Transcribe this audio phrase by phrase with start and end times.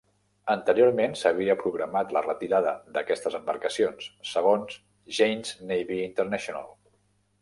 [0.51, 4.81] Anteriorment, s'havia programat la retirada d'aquestes embarcacions, segons
[5.19, 6.67] Jane's Navy International.